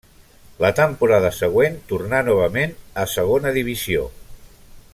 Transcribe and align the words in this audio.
La 0.63 0.69
temporada 0.79 1.29
següent 1.39 1.77
tornà 1.91 2.21
novament 2.31 2.73
a 3.03 3.05
segona 3.13 3.53
divisió. 3.59 4.09